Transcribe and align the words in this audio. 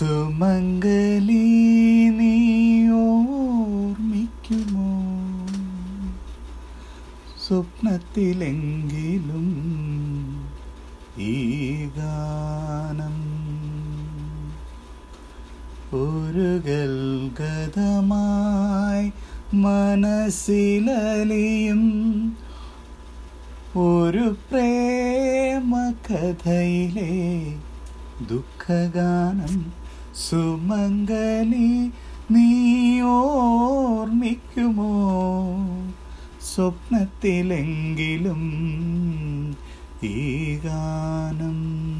സുമംഗലി 0.00 1.46
നീ 2.10 2.34
ഓർമ്മിക്കുമോ 2.98 4.92
സ്വപ്നത്തിലെങ്കിലും 7.42 9.48
ഈ 11.24 11.26
ഗാനം 11.96 13.18
ഒരു 15.94 16.46
ഗൽഗതമായി 16.68 17.44
മനസ്സിലലിയും 19.64 21.82
ഒരു 23.82 24.24
പ്രേമകഥയിലെ 24.46 25.12
ദുഃഖഗാനം 28.28 29.54
സുമംഗനി 30.20 31.70
നീ 32.30 32.48
ഓർമ്മിക്കുമോ 33.12 34.92
സ്വപ്നത്തിലെങ്കിലും 36.50 38.42
ഈ 40.04 40.14
ഗാനം 40.56 41.58